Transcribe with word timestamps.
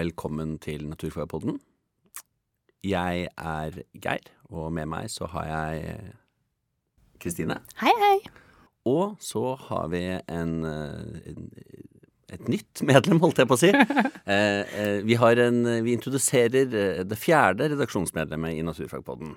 velkommen 0.00 0.54
til 0.62 0.86
Naturfagpodden. 0.88 1.58
Jeg 2.86 3.26
er 3.36 3.74
Geir, 4.00 4.30
og 4.48 4.70
med 4.72 4.88
meg 4.88 5.10
så 5.12 5.28
har 5.28 5.48
jeg 5.50 5.90
Kristine. 7.20 7.58
Hei, 7.82 7.92
hei. 8.00 8.14
Og 8.88 9.18
så 9.20 9.42
har 9.66 9.90
vi 9.92 10.00
en, 10.16 10.54
eh, 10.64 11.20
en 11.32 11.50
et 12.30 12.48
nytt 12.48 12.80
medlem, 12.86 13.18
holdt 13.20 13.42
jeg 13.42 13.50
på 13.50 13.58
å 13.58 13.60
si. 13.60 13.74
Eh, 14.30 14.62
eh, 14.78 14.98
vi, 15.02 15.16
har 15.18 15.40
en, 15.42 15.64
vi 15.82 15.90
introduserer 15.96 16.68
det 17.02 17.16
fjerde 17.18 17.66
redaksjonsmedlemmet 17.72 18.54
i 18.54 18.62
Naturfagpodden. 18.62 19.32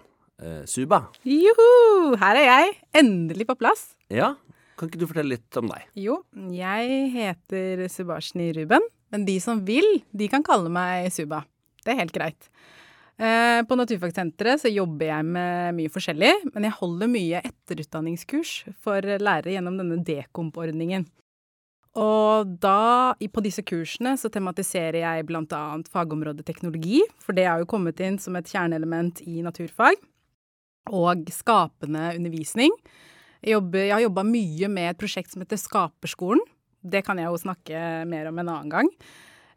Suba. 0.69 0.99
Joho! 1.25 2.13
Her 2.21 2.37
er 2.37 2.45
jeg. 2.45 2.75
Endelig 2.99 3.47
på 3.49 3.55
plass. 3.57 3.95
Ja, 4.13 4.35
kan 4.77 4.89
ikke 4.89 4.99
du 5.01 5.05
fortelle 5.09 5.35
litt 5.35 5.57
om 5.59 5.69
deg? 5.71 5.85
Jo, 5.97 6.19
jeg 6.53 7.09
heter 7.13 7.85
Subhashni 7.93 8.51
Ruben. 8.57 8.85
Men 9.13 9.27
de 9.27 9.37
som 9.43 9.61
vil, 9.65 9.85
de 10.11 10.27
kan 10.31 10.43
kalle 10.45 10.71
meg 10.73 11.11
Suba. 11.13 11.43
Det 11.83 11.93
er 11.93 12.01
helt 12.01 12.15
greit. 12.15 12.49
Eh, 13.21 13.61
På 13.69 13.77
Naturfagsenteret 13.77 14.63
så 14.63 14.71
jobber 14.73 15.11
jeg 15.11 15.25
med 15.35 15.75
mye 15.77 15.91
forskjellig, 15.93 16.31
men 16.53 16.65
jeg 16.65 16.77
holder 16.79 17.11
mye 17.11 17.41
etterutdanningskurs 17.45 18.53
for 18.81 19.05
lærere 19.05 19.53
gjennom 19.53 19.77
denne 19.77 19.99
Dekomp-ordningen. 20.07 21.05
Og 21.93 22.55
da, 22.57 23.13
på 23.13 23.43
disse 23.45 23.61
kursene, 23.61 24.15
så 24.17 24.31
tematiserer 24.33 25.03
jeg 25.03 25.27
blant 25.29 25.51
annet 25.53 25.91
fagområdet 25.93 26.45
teknologi, 26.47 27.03
for 27.21 27.37
det 27.37 27.45
har 27.45 27.61
jo 27.61 27.69
kommet 27.69 28.01
inn 28.01 28.17
som 28.17 28.33
et 28.39 28.49
kjerneelement 28.49 29.21
i 29.29 29.43
naturfag, 29.45 29.99
og 30.89 31.29
skapende 31.31 32.15
undervisning. 32.17 32.73
Jeg, 33.43 33.59
jobber, 33.59 33.85
jeg 33.85 33.93
har 33.93 34.05
jobba 34.07 34.25
mye 34.25 34.71
med 34.73 34.89
et 34.89 34.99
prosjekt 34.99 35.35
som 35.35 35.45
heter 35.45 35.61
Skaperskolen. 35.61 36.41
Det 36.83 37.03
kan 37.07 37.19
jeg 37.19 37.31
jo 37.31 37.39
snakke 37.39 37.83
mer 38.09 38.29
om 38.29 38.41
en 38.41 38.51
annen 38.51 38.73
gang. 38.73 38.91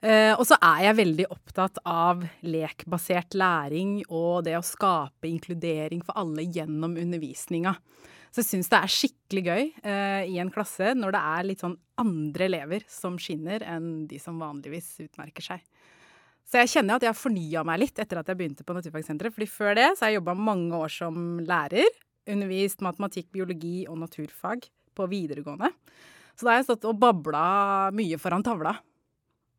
Uh, 0.06 0.36
og 0.36 0.44
så 0.46 0.58
er 0.60 0.82
jeg 0.84 0.98
veldig 0.98 1.24
opptatt 1.32 1.78
av 1.88 2.20
lekbasert 2.44 3.34
læring 3.34 4.02
og 4.06 4.44
det 4.46 4.54
å 4.58 4.64
skape 4.64 5.26
inkludering 5.26 6.02
for 6.04 6.18
alle 6.20 6.44
gjennom 6.44 6.98
undervisninga. 7.00 7.72
Så 8.28 8.42
jeg 8.42 8.50
syns 8.50 8.68
det 8.70 8.78
er 8.78 8.92
skikkelig 8.92 9.42
gøy 9.46 9.62
uh, 9.88 10.22
i 10.28 10.36
en 10.42 10.52
klasse 10.52 10.92
når 10.94 11.16
det 11.16 11.22
er 11.32 11.48
litt 11.48 11.64
sånn 11.64 11.78
andre 11.98 12.50
elever 12.50 12.84
som 12.92 13.16
skinner 13.18 13.64
enn 13.64 14.04
de 14.10 14.20
som 14.20 14.36
vanligvis 14.42 14.92
utmerker 15.06 15.48
seg. 15.48 15.64
Så 16.46 16.60
jeg 16.60 16.70
kjenner 16.76 16.98
at 16.98 17.06
jeg 17.06 17.10
har 17.10 17.18
fornya 17.18 17.62
meg 17.66 17.80
litt 17.82 17.98
etter 17.98 18.20
at 18.20 18.28
jeg 18.30 18.38
begynte 18.38 18.66
på 18.66 18.76
Naturfagsenteret. 18.76 19.34
fordi 19.34 19.48
før 19.50 19.74
det 19.74 19.88
så 19.96 20.04
har 20.04 20.12
jeg 20.12 20.20
jobba 20.20 20.36
mange 20.38 20.76
år 20.78 20.92
som 20.92 21.40
lærer. 21.42 21.88
Undervist 22.30 22.84
matematikk, 22.84 23.32
biologi 23.34 23.86
og 23.90 23.98
naturfag 24.04 24.68
på 24.94 25.08
videregående. 25.10 25.72
Så 26.36 26.44
da 26.46 26.52
har 26.52 26.60
jeg 26.60 26.68
stått 26.68 26.84
og 26.90 26.98
babla 27.00 27.90
mye 27.96 28.18
foran 28.20 28.44
tavla. 28.44 28.74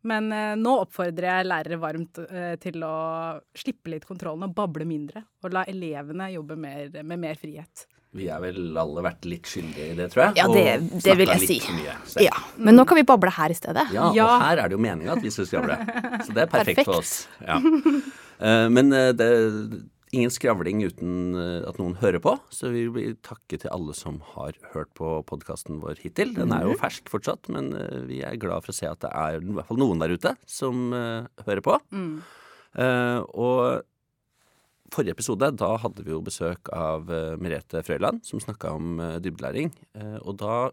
Men 0.07 0.29
eh, 0.31 0.53
nå 0.55 0.75
oppfordrer 0.85 1.25
jeg 1.41 1.47
lærere 1.49 1.79
varmt 1.81 2.19
eh, 2.29 2.53
til 2.61 2.83
å 2.85 2.93
slippe 3.57 3.89
litt 3.91 4.05
kontrollen 4.07 4.45
og 4.47 4.53
bable 4.55 4.85
mindre. 4.87 5.23
Og 5.43 5.51
la 5.57 5.65
elevene 5.67 6.29
jobbe 6.35 6.55
mer, 6.55 6.89
med 7.03 7.19
mer 7.19 7.35
frihet. 7.39 7.87
Vi 8.17 8.29
har 8.31 8.39
vel 8.41 8.77
alle 8.79 9.01
vært 9.03 9.25
litt 9.27 9.49
skyldige 9.49 9.89
i 9.91 9.97
det, 9.97 10.05
tror 10.13 10.29
jeg. 10.29 10.37
Ja, 10.39 10.45
det- 10.47 11.01
det 11.03 11.17
vil 11.19 11.27
jeg 11.33 11.49
si. 11.49 11.57
Mye. 11.75 11.97
Ja, 12.23 12.37
Men 12.57 12.75
nå 12.79 12.85
kan 12.87 12.95
vi 12.97 13.03
bable 13.03 13.29
her 13.35 13.49
i 13.51 13.57
stedet. 13.57 13.83
Ja, 13.91 14.13
Ja. 14.15 14.25
og 14.37 14.41
her 14.45 14.57
er 14.63 14.69
det 14.69 14.77
jo 14.77 14.83
meninga 14.85 15.17
at 15.17 15.21
vi 15.21 15.29
skal 15.29 15.45
jable. 15.45 15.75
Så 16.23 16.33
det 16.33 16.45
er 16.45 16.47
perfekt, 16.53 16.85
for 16.85 17.01
oss. 17.01 17.27
Ja. 17.41 17.57
Eh, 18.39 18.69
Men 18.69 18.93
eh, 18.93 19.11
det 19.17 19.27
ingen 20.15 20.31
skravling 20.31 20.83
uten 20.87 21.35
eh, 21.35 21.67
at 21.67 21.77
noen 21.81 21.97
hører 21.99 22.21
på, 22.23 22.35
så 22.53 22.69
vi 22.71 22.85
vil 22.93 23.15
takke 23.25 23.59
til 23.59 23.71
alle 23.73 23.93
som 23.97 24.21
har 24.35 24.53
hørt 24.73 24.93
på 24.95 25.09
podkasten 25.27 25.81
vår 25.83 25.99
hittil. 26.03 26.33
Den 26.37 26.53
er 26.55 26.63
jo 26.63 26.73
Mhm. 26.75 26.79
fersk 26.79 27.09
fortsatt, 27.11 27.49
men 27.49 27.73
eh, 27.75 27.99
vi 28.07 28.21
er 28.23 28.37
glad 28.39 28.63
for 28.63 28.71
å 28.71 28.77
se 28.77 28.87
at 28.87 28.99
det 29.03 29.11
er 29.11 29.41
i 29.41 29.53
hvert 29.53 29.67
fall 29.67 29.77
noen 29.77 29.99
der 29.99 30.15
ute 30.15 30.35
som 30.47 30.93
eh, 30.93 31.27
hører 31.45 31.61
på. 31.65 31.75
Eh, 32.77 33.19
og 33.35 33.83
forrige 34.93 35.11
episode, 35.17 35.51
da 35.59 35.73
hadde 35.77 36.03
vi 36.05 36.11
jo 36.13 36.21
besøk 36.23 36.69
av 36.71 37.09
Merete 37.43 37.81
Frøyland, 37.83 38.23
som 38.23 38.39
snakka 38.39 38.71
om 38.71 39.01
dybdelæring. 39.19 39.73
Og 40.23 40.37
da 40.39 40.69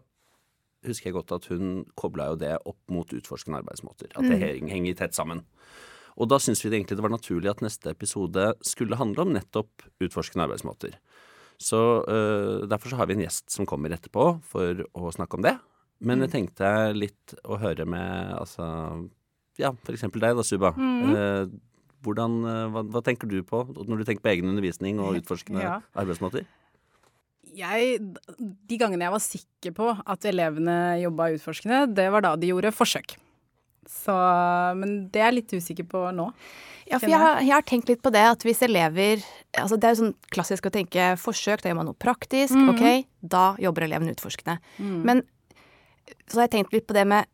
husker 0.87 1.09
jeg 1.09 1.15
godt 1.17 1.33
at 1.35 1.45
hun 1.51 1.83
kobla 1.99 2.29
jo 2.31 2.37
det 2.39 2.53
opp 2.65 2.77
mot 2.93 3.09
utforskende 3.11 3.59
arbeidsmåter. 3.59 4.13
At 4.15 4.23
det 4.23 4.39
heng- 4.39 4.69
henger 4.71 4.95
tett 4.95 5.17
sammen. 5.17 5.43
Og 6.15 6.29
da 6.31 6.39
syns 6.39 6.63
vi 6.63 6.71
det 6.71 6.79
egentlig 6.79 6.97
det 6.99 7.03
var 7.05 7.13
naturlig 7.13 7.51
at 7.51 7.63
neste 7.65 7.91
episode 7.91 8.53
skulle 8.63 8.99
handle 8.99 9.25
om 9.25 9.33
nettopp 9.35 9.83
utforskende 10.03 10.45
arbeidsmåter. 10.47 10.95
Så 11.61 11.79
uh, 12.07 12.65
derfor 12.67 12.91
så 12.91 12.99
har 12.99 13.07
vi 13.09 13.17
en 13.17 13.23
gjest 13.25 13.51
som 13.51 13.67
kommer 13.67 13.93
etterpå 13.95 14.27
for 14.47 14.83
å 14.95 15.11
snakke 15.15 15.39
om 15.39 15.45
det. 15.45 15.55
Men 16.03 16.23
jeg 16.25 16.33
tenkte 16.33 16.71
litt 16.95 17.35
å 17.47 17.55
høre 17.61 17.85
med 17.87 18.33
altså 18.35 18.65
Ja, 19.55 19.71
eksempel 19.87 20.19
deg 20.19 20.35
da, 20.35 20.43
Suba. 20.43 20.73
Eh, 20.75 21.45
hvordan, 22.03 22.33
eh, 22.43 22.65
hva, 22.73 22.81
hva 22.91 23.01
tenker 23.05 23.29
du 23.31 23.37
på 23.47 23.61
når 23.71 24.01
du 24.01 24.03
tenker 24.09 24.25
på 24.25 24.33
egen 24.33 24.51
undervisning 24.51 24.99
og 24.99 25.15
utforskende 25.21 25.63
Ja. 25.63 25.77
arbeidsmåter? 25.95 26.43
Jeg, 27.55 28.01
de 28.35 28.77
gangene 28.81 29.07
jeg 29.07 29.13
var 29.15 29.23
sikker 29.23 29.75
på 29.77 29.87
at 30.03 30.27
elevene 30.27 30.99
jobba 30.99 31.29
utforskende, 31.37 31.85
det 31.95 32.09
var 32.11 32.25
da 32.25 32.33
de 32.35 32.51
gjorde 32.51 32.73
forsøk. 32.75 33.15
Så, 33.89 34.13
men 34.79 34.95
det 35.13 35.21
er 35.21 35.29
jeg 35.29 35.37
litt 35.39 35.53
usikker 35.57 35.87
på 35.89 36.01
nå. 36.15 36.29
Ja, 36.85 36.99
for 36.99 37.09
jeg 37.09 37.21
har, 37.21 37.39
jeg 37.41 37.53
har 37.53 37.65
tenkt 37.65 37.89
litt 37.89 38.01
på 38.05 38.11
det 38.13 38.21
at 38.29 38.43
hvis 38.45 38.59
elever 38.61 39.23
altså 39.57 39.77
Det 39.79 39.87
er 39.87 39.95
jo 39.95 39.99
sånn 40.03 40.11
klassisk 40.35 40.67
å 40.69 40.71
tenke 40.73 41.07
forsøk, 41.17 41.63
da 41.63 41.71
gjør 41.71 41.79
man 41.79 41.87
noe 41.89 41.97
praktisk. 41.97 42.53
Ok, 42.69 43.07
da 43.25 43.45
jobber 43.61 43.87
eleven 43.87 44.11
utforskende. 44.11 44.59
Men 44.77 45.23
så 46.29 46.41
har 46.41 46.49
jeg 46.49 46.57
tenkt 46.59 46.75
litt 46.75 46.85
på 46.89 46.97
det 46.97 47.07
med 47.09 47.25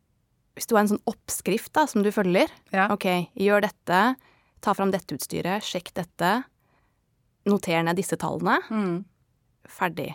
Hvis 0.55 0.67
du 0.67 0.75
har 0.75 0.83
en 0.83 0.91
sånn 0.91 1.03
oppskrift 1.07 1.71
da, 1.75 1.85
som 1.87 2.03
du 2.03 2.11
følger. 2.11 2.51
Ja. 2.75 2.89
Ok, 2.91 3.07
gjør 3.39 3.63
dette. 3.63 4.01
Ta 4.61 4.73
fram 4.75 4.91
dette 4.91 5.15
utstyret. 5.15 5.63
Sjekk 5.63 5.93
dette. 5.97 6.31
Noter 7.47 7.85
ned 7.87 7.97
disse 7.97 8.19
tallene. 8.19 8.59
Mm. 8.69 8.97
Ferdig. 9.71 10.11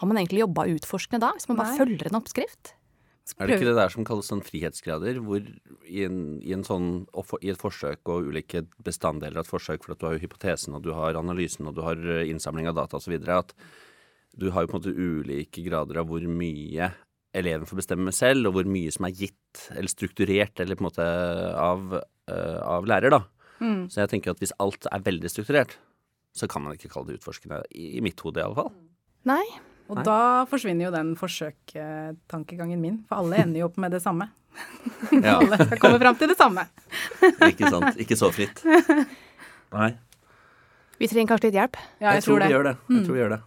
Har 0.00 0.08
man 0.10 0.18
egentlig 0.18 0.42
jobba 0.42 0.66
utforskende 0.72 1.22
da, 1.22 1.30
hvis 1.36 1.46
man 1.48 1.60
bare 1.60 1.70
Nei. 1.70 1.78
følger 1.80 2.10
en 2.10 2.18
oppskrift? 2.18 2.74
Er 3.38 3.48
det 3.48 3.56
ikke 3.56 3.70
det 3.70 3.78
der 3.78 3.92
som 3.92 4.04
kalles 4.04 4.28
sånn 4.28 4.42
frihetsgrader, 4.44 5.16
hvor 5.24 5.40
i, 5.40 6.02
en, 6.04 6.18
i, 6.44 6.52
en 6.52 6.64
sånn, 6.66 6.88
i 7.40 7.50
et 7.50 7.60
forsøk 7.60 8.10
og 8.12 8.28
ulike 8.28 8.66
bestanddeler 8.84 9.40
av 9.40 9.46
et 9.46 9.50
forsøk, 9.50 9.80
for 9.84 9.94
at 9.94 10.02
du 10.02 10.06
har 10.06 10.18
jo 10.18 10.24
hypotesen, 10.26 10.76
og 10.76 10.84
du 10.84 10.92
har 10.96 11.16
analysen, 11.16 11.70
og 11.70 11.78
du 11.78 11.80
har 11.86 11.96
eh, 11.96 12.28
innsamling 12.28 12.68
av 12.68 12.76
data 12.82 13.00
osv., 13.00 13.16
at 13.32 13.56
du 14.36 14.50
har 14.52 14.64
jo 14.64 14.70
på 14.70 14.76
en 14.76 14.82
måte 14.82 14.92
ulike 14.92 15.64
grader 15.64 16.02
av 16.02 16.10
hvor 16.10 16.24
mye 16.28 16.90
eleven 17.34 17.66
får 17.70 17.80
bestemme 17.80 18.12
selv, 18.14 18.50
og 18.50 18.58
hvor 18.58 18.68
mye 18.70 18.92
som 18.94 19.08
er 19.08 19.16
gitt 19.16 19.64
eller 19.72 19.90
strukturert 19.90 20.60
eller 20.62 20.76
på 20.78 20.84
en 20.84 20.90
måte 20.90 21.06
av, 21.64 21.98
eh, 22.28 22.60
av 22.60 22.86
lærer, 22.90 23.14
da. 23.14 23.24
Så 23.88 24.02
jeg 24.02 24.12
tenker 24.12 24.34
at 24.34 24.42
hvis 24.42 24.54
alt 24.60 24.88
er 24.90 25.04
veldig 25.06 25.30
strukturert, 25.32 25.78
så 26.34 26.48
kan 26.50 26.64
man 26.66 26.76
ikke 26.76 26.90
kalle 26.92 27.12
det 27.12 27.22
utforskende, 27.22 27.62
i, 27.72 27.94
i 27.98 28.02
mitt 28.04 28.20
hode 28.20 28.42
i 28.42 28.44
alle 28.44 28.58
fall. 28.58 28.74
Nei. 29.30 29.44
Og 29.84 29.98
Nei. 29.98 30.04
da 30.06 30.44
forsvinner 30.48 30.86
jo 30.86 30.92
den 30.94 31.10
forsøktankegangen 31.18 32.80
min, 32.80 33.04
for 33.08 33.20
alle 33.20 33.42
ender 33.42 33.60
jo 33.60 33.66
opp 33.68 33.76
med 33.84 33.92
det 33.92 34.00
samme. 34.04 34.30
Ja, 35.12 35.34
Alle 35.40 35.56
skal 35.66 35.78
komme 35.82 35.98
fram 36.00 36.16
til 36.16 36.30
det 36.30 36.36
samme. 36.38 36.62
ikke 37.50 37.68
sant. 37.70 37.98
Ikke 38.00 38.16
så 38.16 38.30
fritt. 38.32 38.62
Nei. 39.74 39.90
Vi 41.00 41.08
trenger 41.10 41.34
kanskje 41.34 41.50
litt 41.50 41.58
hjelp. 41.58 41.76
Ja, 42.00 42.14
jeg, 42.14 42.22
tror 42.24 42.38
det. 42.40 42.46
vi 42.46 42.54
gjør 42.54 42.64
det. 42.70 42.74
Jeg 42.94 43.04
tror 43.04 43.14
vi 43.14 43.20
gjør 43.20 43.32
det. 43.34 43.40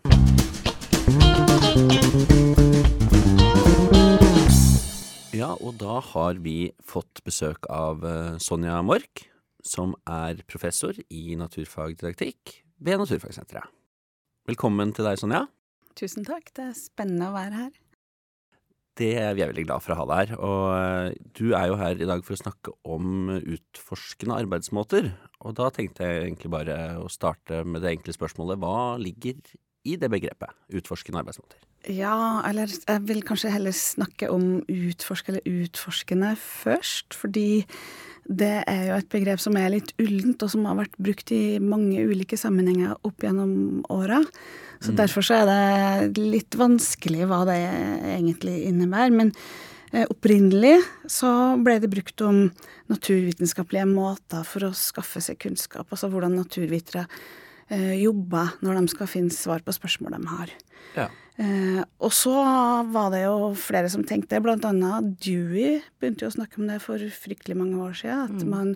Ja, 5.37 5.51
og 5.55 5.77
da 5.81 5.99
har 6.11 6.33
vi 6.43 6.57
fått 6.85 7.23
besøk 7.25 7.65
av 7.71 8.05
eh, 8.05 8.37
Sonja 8.43 8.81
Mork, 8.85 9.25
som 9.63 9.95
er 10.05 10.43
professor 10.49 10.93
i 11.07 11.37
naturfagdidaktikk 11.39 12.59
ved 12.83 12.99
Naturfagsenteret. 13.01 13.71
Velkommen 14.47 14.93
til 14.95 15.07
deg, 15.07 15.17
Sonja. 15.19 15.47
Tusen 15.97 16.25
takk, 16.27 16.51
det 16.53 16.71
er 16.71 16.77
spennende 16.77 17.31
å 17.31 17.35
være 17.35 17.61
her. 17.63 17.75
Det 18.97 19.11
er 19.21 19.35
vi 19.37 19.43
er 19.45 19.51
veldig 19.51 19.65
glad 19.67 19.83
for 19.85 19.93
å 19.93 19.99
ha 19.99 20.05
deg 20.09 20.19
her. 20.19 20.39
Og 20.41 21.17
du 21.37 21.45
er 21.57 21.67
jo 21.69 21.77
her 21.77 22.01
i 22.01 22.09
dag 22.09 22.23
for 22.25 22.33
å 22.33 22.41
snakke 22.41 22.73
om 22.89 23.29
utforskende 23.37 24.37
arbeidsmåter. 24.43 25.11
Og 25.45 25.55
da 25.57 25.69
tenkte 25.73 26.05
jeg 26.05 26.23
egentlig 26.25 26.53
bare 26.53 26.77
å 27.01 27.09
starte 27.13 27.63
med 27.65 27.85
det 27.85 27.93
enkle 27.93 28.15
spørsmålet. 28.15 28.61
Hva 28.61 28.97
ligger 29.01 29.37
i 29.87 29.95
det 30.01 30.09
begrepet? 30.11 30.53
Utforskende 30.81 31.21
arbeidsmåter. 31.21 31.61
Ja, 31.93 32.41
eller 32.47 32.69
jeg 32.73 33.03
vil 33.07 33.21
kanskje 33.25 33.53
heller 33.53 33.75
snakke 33.75 34.31
om 34.33 34.63
utforske 34.65 35.31
eller 35.31 35.45
utforskende 35.45 36.33
først, 36.41 37.13
fordi 37.15 37.63
det 38.27 38.63
er 38.67 38.81
jo 38.89 38.97
et 38.97 39.09
begrep 39.11 39.41
som 39.41 39.55
er 39.59 39.71
litt 39.71 39.93
ullent, 40.01 40.43
og 40.43 40.51
som 40.51 40.65
har 40.67 40.77
vært 40.81 40.97
brukt 40.99 41.31
i 41.35 41.59
mange 41.63 42.03
ulike 42.03 42.39
sammenhenger 42.39 42.97
opp 43.07 43.23
gjennom 43.23 43.85
åra. 43.93 44.21
Så 44.83 44.93
derfor 44.93 45.25
så 45.25 45.39
er 45.41 45.47
det 46.11 46.21
litt 46.21 46.57
vanskelig 46.57 47.25
hva 47.29 47.41
det 47.49 47.57
egentlig 48.13 48.59
innebærer. 48.67 49.15
Men 49.15 49.31
eh, 49.91 50.05
opprinnelig 50.05 50.75
så 51.09 51.31
ble 51.63 51.79
det 51.81 51.89
brukt 51.91 52.21
om 52.25 52.43
naturvitenskapelige 52.91 53.87
måter 53.89 54.45
for 54.47 54.67
å 54.67 54.75
skaffe 54.77 55.23
seg 55.23 55.39
kunnskap, 55.41 55.87
altså 55.89 56.11
hvordan 56.11 56.37
naturvitere 56.37 57.07
eh, 57.71 57.95
jobber 58.03 58.53
når 58.61 58.81
de 58.81 58.93
skal 58.93 59.11
finne 59.11 59.33
svar 59.33 59.65
på 59.65 59.75
spørsmål 59.75 60.19
de 60.19 60.35
har. 60.35 60.53
Ja. 60.99 61.07
Eh, 61.39 61.83
og 62.01 62.11
så 62.11 62.33
var 62.91 63.11
det 63.13 63.23
jo 63.25 63.51
flere 63.53 63.89
som 63.93 64.03
tenkte, 64.03 64.41
blant 64.41 64.65
annet 64.65 65.19
Dewey 65.21 65.81
begynte 66.01 66.25
jo 66.25 66.31
å 66.31 66.37
snakke 66.37 66.57
om 66.57 66.67
det 66.67 66.79
for 66.81 66.97
fryktelig 66.97 67.55
mange 67.59 67.77
år 67.77 67.93
siden, 67.93 68.23
at 68.25 68.41
Mm. 68.41 68.49
man 68.49 68.75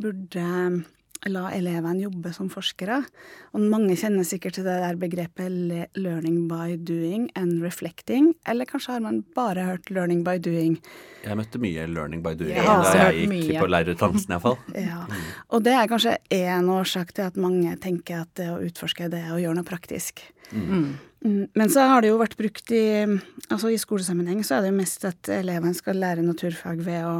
burde 0.00 0.84
la 1.26 1.48
elevene 1.50 2.04
jobbe 2.04 2.30
som 2.32 2.48
forskere. 2.48 3.04
Og 3.52 3.60
mange 3.60 3.96
kjenner 3.98 4.22
sikkert 4.24 4.54
til 4.54 4.64
det 4.64 4.76
der 4.80 4.94
begrepet 4.96 5.50
'learning 5.96 6.46
by 6.48 6.76
doing 6.76 7.28
and 7.34 7.60
reflecting'. 7.60 8.34
Eller 8.46 8.64
kanskje 8.64 8.92
har 8.92 9.00
man 9.00 9.24
bare 9.34 9.64
hørt 9.66 9.90
'learning 9.90 10.22
by 10.22 10.38
doing'. 10.38 10.78
Jeg 11.24 11.36
møtte 11.36 11.58
mye 11.58 11.86
learning 11.92 12.22
by 12.22 12.34
doing 12.34 12.54
har 12.54 12.82
da 12.84 13.10
jeg 13.10 13.28
gikk 13.28 13.50
mye. 13.50 13.60
på 13.60 13.66
lærerutdannelsen 13.66 14.30
iallfall. 14.30 14.58
Ja. 14.76 15.06
Og 15.48 15.64
det 15.64 15.72
er 15.72 15.88
kanskje 15.88 16.18
én 16.34 16.68
årsak 16.68 17.14
til 17.16 17.24
at 17.24 17.38
mange 17.40 17.72
tenker 17.80 18.22
at 18.22 18.32
det 18.36 18.48
å 18.52 18.60
utforske, 18.60 19.08
det 19.08 19.22
er 19.24 19.32
å 19.32 19.40
gjøre 19.40 19.56
noe 19.56 19.68
praktisk. 19.68 20.20
Mm. 20.52 20.98
Mm, 21.24 21.46
Men 21.54 21.72
så 21.72 21.86
har 21.88 22.02
det 22.02 22.12
jo 22.12 22.20
vært 22.20 22.36
brukt 22.38 22.70
i 22.72 23.02
Altså 23.50 23.72
i 23.72 23.80
skolesammenheng 23.80 24.44
så 24.46 24.54
er 24.56 24.62
det 24.62 24.70
jo 24.70 24.76
mest 24.78 25.02
at 25.08 25.30
elevene 25.34 25.74
skal 25.74 25.98
lære 25.98 26.22
naturfag 26.22 26.84
ved 26.86 27.02
å 27.08 27.16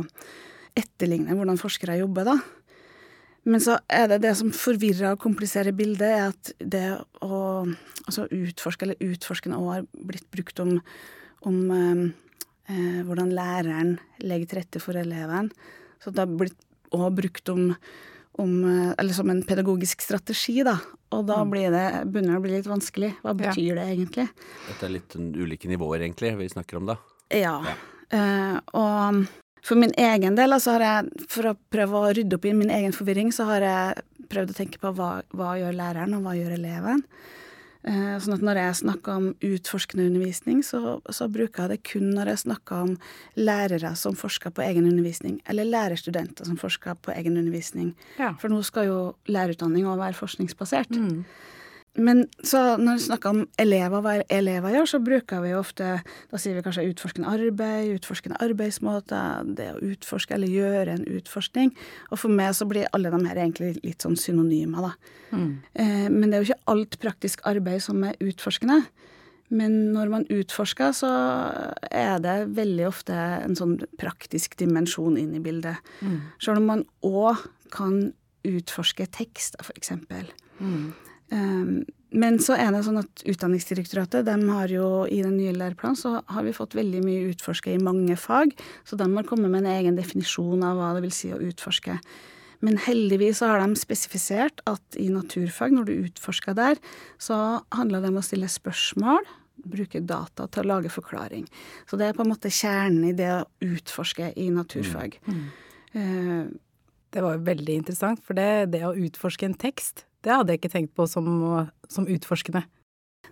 etterligne 0.79 1.35
hvordan 1.35 1.59
forskere 1.59 1.99
jobber, 1.99 2.29
da. 2.29 2.37
Men 3.49 3.63
så 3.65 3.79
er 3.89 4.11
det 4.11 4.21
det 4.27 4.35
som 4.37 4.53
forvirrer 4.55 5.15
og 5.15 5.23
kompliserer 5.23 5.75
bildet, 5.77 6.09
er 6.09 6.29
at 6.29 6.51
det 6.61 6.85
å 7.25 7.41
altså 8.05 8.27
utforske, 8.35 8.85
eller 8.85 9.09
utforskende 9.09 9.59
òg 9.59 9.71
har 9.73 9.87
blitt 10.11 10.29
brukt 10.35 10.61
om, 10.63 10.75
om 11.49 11.59
eh, 11.73 12.03
eh, 12.69 13.01
hvordan 13.09 13.33
læreren 13.37 13.97
legger 14.21 14.51
til 14.51 14.61
rette 14.61 14.83
for 14.85 15.01
eleven. 15.01 15.51
Så 16.03 16.13
det 16.13 16.25
har 16.27 16.39
blitt 16.41 16.61
òg 16.95 17.09
brukt 17.19 17.53
om, 17.53 17.71
om 18.39 18.53
eh, 18.65 18.95
Eller 18.99 19.13
som 19.17 19.31
en 19.31 19.43
pedagogisk 19.43 20.01
strategi, 20.05 20.63
da. 20.67 20.77
Og 21.17 21.27
da 21.27 21.41
blir 21.49 21.71
det, 21.73 21.85
begynner 22.11 22.37
det 22.37 22.39
å 22.41 22.45
bli 22.45 22.55
litt 22.57 22.69
vanskelig. 22.71 23.13
Hva 23.23 23.33
Ja. 23.33 23.39
betyr 23.43 23.75
det 23.81 23.87
egentlig? 23.97 24.29
Dette 24.69 24.87
er 24.87 24.95
litt 24.95 25.09
sånn 25.17 25.31
ulike 25.35 25.69
nivåer, 25.71 26.01
egentlig, 26.05 26.37
vi 26.39 26.49
snakker 26.49 26.77
om 26.81 26.87
da. 26.87 26.97
Ja. 27.35 27.57
Eh, 28.11 28.61
og 28.75 29.27
for 29.63 29.77
min 29.77 29.93
egen 29.99 30.35
del, 30.39 30.53
altså 30.55 30.77
har 30.79 30.85
jeg, 30.87 31.27
for 31.29 31.51
å 31.51 31.57
prøve 31.71 31.93
å 32.03 32.13
rydde 32.15 32.35
opp 32.39 32.45
i 32.49 32.53
min 32.57 32.71
egen 32.71 32.93
forvirring, 32.93 33.33
så 33.35 33.45
har 33.51 33.61
jeg 33.61 34.05
prøvd 34.29 34.53
å 34.53 34.57
tenke 34.57 34.79
på 34.81 34.95
hva, 34.95 35.23
hva 35.35 35.57
gjør 35.59 35.75
læreren, 35.77 36.15
og 36.17 36.23
hva 36.25 36.37
gjør 36.39 36.55
eleven. 36.59 37.03
Eh, 37.87 38.17
sånn 38.19 38.35
at 38.35 38.43
når 38.43 38.59
jeg 38.59 38.79
snakker 38.81 39.21
om 39.21 39.27
utforskende 39.47 40.09
undervisning, 40.11 40.65
så, 40.67 40.99
så 41.15 41.29
bruker 41.31 41.65
jeg 41.65 41.71
det 41.71 41.79
kun 41.87 42.09
når 42.17 42.33
jeg 42.33 42.43
snakker 42.43 42.89
om 42.89 42.97
lærere 43.39 43.93
som 43.97 44.17
forsker 44.19 44.51
på 44.55 44.65
egen 44.67 44.89
undervisning, 44.91 45.39
eller 45.47 45.69
lærerstudenter 45.69 46.49
som 46.49 46.59
forsker 46.59 46.99
på 47.05 47.15
egen 47.15 47.39
undervisning. 47.39 47.93
Ja. 48.19 48.33
For 48.41 48.51
nå 48.51 48.65
skal 48.67 48.91
jo 48.91 48.99
lærerutdanning 49.31 49.87
òg 49.87 50.03
være 50.03 50.19
forskningsbasert. 50.19 50.99
Mm. 50.99 51.23
Men 51.99 52.27
så 52.47 52.77
når 52.79 52.99
vi 52.99 53.05
snakker 53.09 53.33
om 53.33 53.41
elever, 53.59 54.03
hva 54.05 54.15
elever 54.31 54.75
gjør, 54.77 54.89
så 54.93 55.01
bruker 55.03 55.43
vi 55.43 55.55
ofte 55.59 55.89
Da 56.31 56.39
sier 56.39 56.55
vi 56.55 56.63
kanskje 56.63 56.87
utforskende 56.93 57.33
arbeid, 57.33 57.91
utforskende 57.97 58.39
arbeidsmåter, 58.45 59.49
det 59.59 59.71
å 59.75 59.83
utforske 59.83 60.37
eller 60.37 60.53
gjøre 60.53 60.95
en 60.95 61.09
utforskning. 61.19 61.73
Og 62.13 62.23
for 62.23 62.35
meg 62.35 62.55
så 62.55 62.69
blir 62.71 62.91
alle 62.95 63.11
de 63.15 63.23
her 63.27 63.43
egentlig 63.43 63.75
litt 63.83 64.05
sånn 64.05 64.19
synonymer, 64.21 64.91
da. 64.91 65.15
Mm. 65.33 65.51
Eh, 65.75 66.07
men 66.13 66.29
det 66.29 66.39
er 66.39 66.45
jo 66.45 66.51
ikke 66.53 66.73
alt 66.75 66.99
praktisk 67.03 67.43
arbeid 67.49 67.83
som 67.85 68.05
er 68.07 68.19
utforskende. 68.23 68.83
Men 69.49 69.77
når 69.95 70.11
man 70.13 70.27
utforsker, 70.29 70.93
så 70.93 71.11
er 71.89 72.21
det 72.21 72.37
veldig 72.57 72.85
ofte 72.89 73.17
en 73.17 73.57
sånn 73.57 73.79
praktisk 74.01 74.59
dimensjon 74.61 75.17
inn 75.21 75.33
i 75.39 75.43
bildet. 75.43 75.81
Mm. 76.05 76.19
Selv 76.43 76.61
om 76.61 76.69
man 76.69 76.85
òg 77.07 77.47
kan 77.73 78.11
utforske 78.49 79.09
tekster, 79.13 79.73
eksempel. 79.77 80.29
Mm. 80.61 80.93
Um, 81.31 81.85
men 82.11 82.39
så 82.41 82.55
er 82.57 82.71
det 82.73 82.81
sånn 82.87 83.03
at 83.03 83.23
Utdanningsdirektoratet 83.29 84.25
de 84.25 84.37
har 84.49 84.71
jo 84.73 85.05
i 85.13 85.21
den 85.21 85.37
nye 85.37 85.53
læreplanen 85.53 85.99
så 85.99 86.15
har 86.25 86.47
vi 86.47 86.55
fått 86.57 86.73
veldig 86.79 87.03
mye 87.05 87.27
utforske 87.35 87.75
i 87.75 87.83
mange 87.83 88.17
fag, 88.17 88.55
så 88.89 88.97
de 88.97 89.05
har 89.13 89.27
kommet 89.29 89.53
med 89.53 89.67
en 89.67 89.75
egen 89.75 89.99
definisjon 89.99 90.65
av 90.65 90.79
hva 90.81 90.95
det 90.97 91.05
vil 91.05 91.13
si 91.13 91.29
å 91.35 91.43
utforske. 91.51 91.99
Men 92.65 92.79
heldigvis 92.81 93.43
har 93.45 93.61
de 93.61 93.77
spesifisert 93.79 94.65
at 94.67 94.97
i 94.99 95.11
naturfag, 95.13 95.77
når 95.77 95.85
du 95.85 95.93
utforsker 96.09 96.57
der, 96.59 96.81
så 97.21 97.61
handler 97.77 98.03
det 98.03 98.11
om 98.11 98.19
å 98.19 98.25
stille 98.25 98.49
spørsmål, 98.51 99.29
bruke 99.69 100.01
data 100.01 100.49
til 100.49 100.65
å 100.65 100.71
lage 100.73 100.91
forklaring. 100.91 101.45
Så 101.91 102.01
det 102.01 102.09
er 102.09 102.17
på 102.17 102.25
en 102.25 102.33
måte 102.33 102.51
kjernen 102.51 103.05
i 103.11 103.15
det 103.19 103.29
å 103.37 103.47
utforske 103.69 104.33
i 104.39 104.49
naturfag. 104.55 105.21
Eh, 105.93 106.49
Det 107.11 107.23
var 107.25 107.39
jo 107.39 107.45
veldig 107.47 107.75
interessant, 107.75 108.21
for 108.21 108.37
det, 108.37 108.71
det 108.73 108.83
å 108.85 108.93
utforske 108.93 109.47
en 109.47 109.55
tekst, 109.57 110.05
det 110.25 110.35
hadde 110.35 110.55
jeg 110.55 110.63
ikke 110.63 110.75
tenkt 110.75 110.97
på 110.99 111.07
som, 111.11 111.29
som 111.93 112.09
utforskende. 112.11 112.65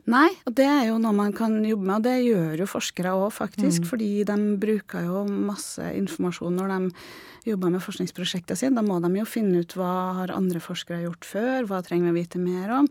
Nei, 0.07 0.29
og 0.47 0.55
det 0.55 0.67
er 0.71 0.85
jo 0.87 0.99
noe 1.03 1.15
man 1.17 1.33
kan 1.35 1.57
jobbe 1.67 1.83
med, 1.83 1.97
og 1.99 2.05
det 2.07 2.15
gjør 2.23 2.61
jo 2.63 2.67
forskere 2.71 3.15
òg, 3.19 3.31
faktisk. 3.35 3.89
Fordi 3.91 4.11
de 4.29 4.37
bruker 4.63 5.07
jo 5.09 5.25
masse 5.27 5.83
informasjon 5.99 6.55
når 6.55 6.75
de 6.75 7.07
jobber 7.51 7.73
med 7.75 7.83
forskningsprosjektene 7.83 8.61
sine. 8.61 8.79
Da 8.79 8.85
må 8.87 9.01
de 9.03 9.11
jo 9.19 9.27
finne 9.27 9.65
ut 9.65 9.75
hva 9.79 10.21
har 10.21 10.35
andre 10.35 10.63
forskere 10.63 11.03
gjort 11.09 11.27
før, 11.27 11.67
hva 11.67 11.83
trenger 11.87 12.11
vi 12.11 12.15
å 12.15 12.19
vite 12.21 12.43
mer 12.43 12.77
om. 12.83 12.91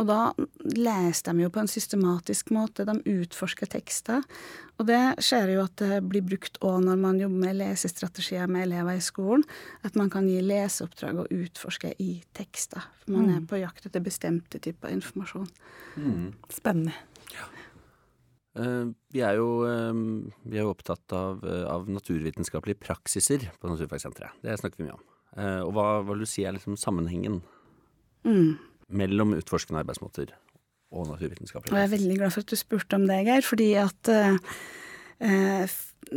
Og 0.00 0.08
da 0.08 0.18
leser 0.64 1.28
de 1.28 1.44
jo 1.44 1.50
på 1.52 1.60
en 1.60 1.68
systematisk 1.68 2.50
måte, 2.56 2.86
de 2.88 2.96
utforsker 3.20 3.68
tekster. 3.68 4.24
Og 4.80 4.86
det 4.88 5.00
skjer 5.20 5.52
jo 5.54 5.64
at 5.66 5.76
det 5.82 6.00
blir 6.08 6.24
brukt 6.24 6.56
òg 6.64 6.78
når 6.86 7.00
man 7.02 7.20
jobber 7.20 7.44
med 7.44 7.58
lesestrategier 7.58 8.48
med 8.48 8.64
elever 8.64 8.96
i 8.96 9.04
skolen. 9.04 9.44
At 9.84 9.98
man 10.00 10.08
kan 10.12 10.28
gi 10.30 10.40
leseoppdrag 10.40 11.20
og 11.20 11.34
utforske 11.36 11.92
i 12.00 12.14
tekster. 12.36 12.88
For 13.02 13.18
man 13.18 13.34
er 13.34 13.44
på 13.44 13.60
jakt 13.60 13.90
etter 13.90 14.04
bestemte 14.04 14.62
typer 14.62 14.94
informasjon. 14.96 15.50
Spennende. 16.48 16.96
Eh, 18.58 18.88
vi, 19.12 19.20
er 19.22 19.36
jo, 19.38 19.50
eh, 19.68 20.00
vi 20.48 20.58
er 20.58 20.64
jo 20.64 20.72
opptatt 20.72 21.12
av, 21.14 21.44
eh, 21.46 21.66
av 21.70 21.86
naturvitenskapelige 21.92 22.80
praksiser 22.82 23.46
på 23.60 23.70
Naturfagsenteret. 23.70 24.40
Det 24.42 24.56
snakker 24.58 24.80
vi 24.80 24.88
mye 24.88 24.96
om. 24.96 25.04
Eh, 25.36 25.60
og 25.62 25.76
hva, 25.76 25.84
hva 26.00 26.16
vil 26.16 26.24
du 26.24 26.30
si 26.30 26.42
er 26.48 26.56
liksom 26.56 26.80
sammenhengen 26.80 27.42
Mm. 28.20 28.58
Mellom 28.90 29.34
utforskende 29.38 29.82
arbeidsmåter 29.84 30.32
og 30.90 31.06
naturvitenskapelige 31.12 31.76
jeg 31.78 31.86
er 31.86 31.94
veldig 31.94 32.18
glad 32.18 32.34
for 32.34 32.44
at 32.44 32.50
du 32.50 32.58
spurte 32.58 32.98
om 32.98 33.06
det, 33.06 33.20
Geir, 33.28 33.46
fordi 33.46 33.68
at 33.78 34.10
eh, 34.10 34.56
eh, 35.22 35.76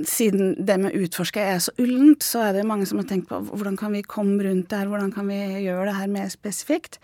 siden 0.10 0.56
det 0.66 0.80
med 0.82 0.98
utforske 0.98 1.44
er 1.44 1.62
så 1.62 1.74
ullent, 1.82 2.26
så 2.26 2.48
er 2.48 2.58
det 2.58 2.66
mange 2.66 2.88
som 2.90 3.02
har 3.02 3.08
tenkt 3.10 3.30
på 3.30 3.40
hvordan 3.52 3.78
kan 3.78 3.94
vi 3.94 4.02
komme 4.02 4.42
rundt 4.46 4.72
det 4.72 4.82
her, 4.82 4.90
hvordan 4.90 5.14
kan 5.14 5.30
vi 5.30 5.40
gjøre 5.68 5.92
det 5.92 5.96
her 6.00 6.12
mer 6.12 6.34
spesifikt. 6.34 7.00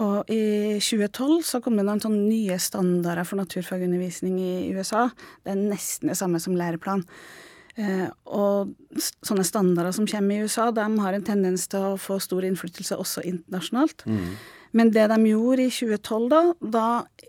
Og 0.00 0.30
i 0.32 0.80
2012 0.80 1.42
så 1.44 1.60
kom 1.60 1.76
det 1.76 1.84
noen 1.84 2.00
sånne 2.00 2.24
nye 2.24 2.56
standarder 2.62 3.28
for 3.28 3.42
naturfagundervisning 3.42 4.38
i 4.40 4.72
USA. 4.72 5.10
Det 5.44 5.52
er 5.52 5.60
nesten 5.60 6.08
det 6.08 6.16
samme 6.16 6.40
som 6.40 6.56
læreplan. 6.56 7.04
Eh, 7.80 8.08
og 8.28 8.72
sånne 9.24 9.44
standarder 9.48 9.94
som 9.96 10.08
kommer 10.08 10.36
i 10.36 10.46
USA, 10.48 10.70
de 10.72 10.86
har 11.04 11.16
en 11.16 11.24
tendens 11.24 11.68
til 11.72 11.92
å 11.92 12.00
få 12.00 12.18
stor 12.24 12.44
innflytelse 12.48 12.98
også 13.00 13.24
internasjonalt. 13.28 14.06
Men 14.76 14.90
det 14.92 15.04
de 15.12 15.18
gjorde 15.28 15.66
i 15.66 15.70
2012, 15.72 16.28
da, 16.32 16.40
da 16.72 16.86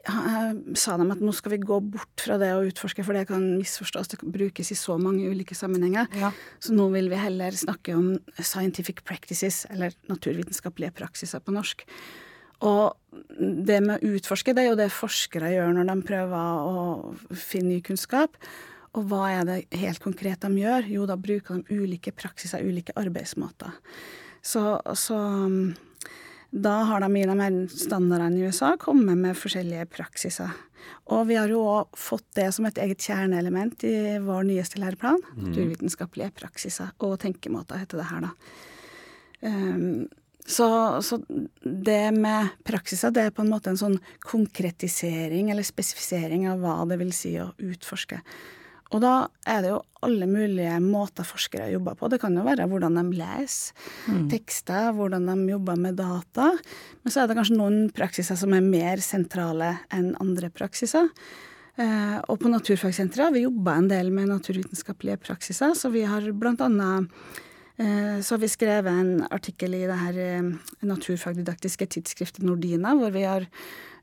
eh, 0.07 0.51
sa 0.79 0.95
de 1.00 1.07
at 1.12 1.23
nå 1.23 1.33
skal 1.35 1.55
vi 1.55 1.62
gå 1.63 1.79
bort 1.93 2.23
fra 2.23 2.38
det 2.39 2.53
å 2.55 2.63
utforske, 2.69 3.03
for 3.03 3.17
det 3.17 3.25
kan 3.29 3.43
misforstås, 3.59 4.12
det 4.13 4.19
kan 4.21 4.33
brukes 4.33 4.71
i 4.71 4.79
så 4.79 4.95
mange 5.01 5.27
ulike 5.27 5.57
sammenhenger. 5.57 6.07
Ja. 6.19 6.31
Så 6.63 6.75
nå 6.75 6.88
vil 6.95 7.12
vi 7.12 7.19
heller 7.19 7.55
snakke 7.57 7.97
om 8.00 8.13
scientific 8.39 9.03
practices, 9.07 9.65
eller 9.73 9.95
naturvitenskapelige 10.12 10.95
praksiser 11.03 11.43
på 11.43 11.55
norsk. 11.55 11.83
Og 12.63 12.95
det 13.67 13.81
med 13.83 13.97
å 13.97 14.13
utforske, 14.15 14.55
det 14.55 14.63
er 14.63 14.71
jo 14.71 14.79
det 14.79 14.93
forskere 14.95 15.51
gjør 15.51 15.73
når 15.75 15.89
de 15.89 15.97
prøver 16.07 16.69
å 16.69 17.35
finne 17.35 17.75
ny 17.75 17.81
kunnskap. 17.83 18.38
Og 18.93 19.07
hva 19.09 19.25
er 19.33 19.47
det 19.47 19.57
helt 19.81 20.00
konkret 20.03 20.45
de 20.45 20.62
gjør? 20.62 20.88
Jo, 20.88 21.07
da 21.09 21.17
bruker 21.19 21.59
de 21.59 21.79
ulike 21.81 22.13
praksiser, 22.15 22.63
ulike 22.63 22.95
arbeidsmåter. 23.00 23.73
Så, 24.43 24.62
så 25.00 25.17
da 26.53 26.74
har 26.86 27.01
de 27.01 27.10
i 27.17 27.25
de 27.25 27.36
her 27.39 27.55
standardene 27.72 28.38
i 28.38 28.45
USA 28.45 28.75
kommet 28.77 29.17
med 29.17 29.38
forskjellige 29.38 29.88
praksiser. 29.89 30.53
Og 31.13 31.25
vi 31.29 31.38
har 31.39 31.50
jo 31.50 31.63
òg 31.65 31.98
fått 31.98 32.27
det 32.38 32.50
som 32.53 32.67
et 32.67 32.77
eget 32.83 33.01
kjerneelement 33.01 33.86
i 33.88 34.19
vår 34.22 34.45
nyeste 34.48 34.81
læreplan. 34.83 35.24
Naturvitenskapelige 35.39 36.33
praksiser 36.38 36.91
og 37.03 37.17
tenkemåter 37.24 37.81
heter 37.81 38.03
det 38.03 38.10
her, 38.12 38.27
da. 38.27 38.33
Um, 39.43 40.05
så, 40.45 40.67
så 41.01 41.19
det 41.63 42.12
med 42.15 42.51
praksiser, 42.67 43.13
det 43.15 43.27
er 43.27 43.36
på 43.36 43.45
en 43.45 43.51
måte 43.51 43.72
en 43.72 43.79
sånn 43.79 43.95
konkretisering 44.27 45.50
eller 45.51 45.65
spesifisering 45.65 46.50
av 46.51 46.60
hva 46.63 46.81
det 46.89 47.00
vil 47.00 47.13
si 47.15 47.33
å 47.39 47.53
utforske. 47.63 48.19
Og 48.93 49.01
da 49.01 49.13
er 49.50 49.63
det 49.63 49.71
jo 49.71 49.81
alle 50.05 50.27
mulige 50.29 50.75
måter 50.83 51.25
forskere 51.25 51.71
jobber 51.71 51.95
på. 51.97 52.09
Det 52.12 52.19
kan 52.21 52.35
jo 52.38 52.43
være 52.45 52.67
hvordan 52.69 53.00
de 53.00 53.17
leser 53.17 54.27
tekster, 54.31 54.91
hvordan 54.93 55.29
de 55.31 55.53
jobber 55.53 55.79
med 55.79 55.97
data. 55.97 56.51
Men 57.01 57.13
så 57.13 57.23
er 57.23 57.31
det 57.31 57.38
kanskje 57.39 57.57
noen 57.57 57.79
praksiser 57.95 58.38
som 58.39 58.53
er 58.53 58.65
mer 58.65 59.01
sentrale 59.03 59.71
enn 59.93 60.12
andre 60.21 60.51
praksiser. 60.53 61.09
Eh, 61.73 62.19
og 62.29 62.38
på 62.38 62.51
Naturfagsenteret 62.53 63.31
har 63.31 63.33
vi 63.33 63.47
jobba 63.47 63.79
en 63.79 63.89
del 63.89 64.12
med 64.13 64.29
naturvitenskapelige 64.29 65.23
praksiser, 65.23 65.73
så 65.73 65.89
vi 65.89 66.05
har 66.05 66.27
blant 66.38 66.62
annet 66.62 67.09
Eh, 67.77 68.21
så 68.21 68.35
har 68.35 68.39
vi 68.39 68.50
skrevet 68.50 68.93
en 68.93 69.23
artikkel 69.33 69.73
i 69.73 69.88
det 69.89 69.97
her 69.97 70.19
eh, 70.21 70.51
naturfagdidaktiske 70.85 71.88
tidsskriftet 71.95 72.45
Nordina, 72.45 72.93
hvor 73.00 73.13
vi 73.15 73.23
har 73.25 73.47